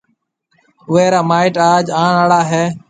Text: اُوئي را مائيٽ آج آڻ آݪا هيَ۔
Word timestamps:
اُوئي 0.89 1.05
را 1.13 1.21
مائيٽ 1.29 1.55
آج 1.71 1.85
آڻ 2.01 2.11
آݪا 2.21 2.41
هيَ۔ 2.51 2.63